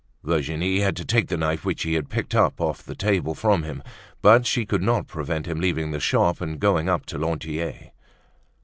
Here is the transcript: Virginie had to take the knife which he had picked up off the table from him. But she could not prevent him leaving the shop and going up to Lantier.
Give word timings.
Virginie 0.23 0.79
had 0.79 0.95
to 0.95 1.05
take 1.05 1.27
the 1.27 1.37
knife 1.37 1.63
which 1.63 1.83
he 1.83 1.93
had 1.93 2.09
picked 2.09 2.33
up 2.33 2.59
off 2.59 2.81
the 2.81 2.95
table 2.95 3.35
from 3.35 3.61
him. 3.61 3.83
But 4.23 4.47
she 4.47 4.65
could 4.65 4.81
not 4.81 5.05
prevent 5.05 5.45
him 5.45 5.61
leaving 5.61 5.91
the 5.91 5.99
shop 5.99 6.41
and 6.41 6.59
going 6.59 6.89
up 6.89 7.05
to 7.05 7.19
Lantier. 7.19 7.91